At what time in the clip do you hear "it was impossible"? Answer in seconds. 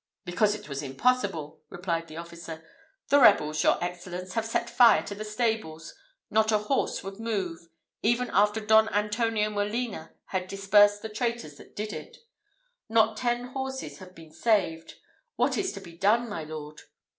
0.55-1.61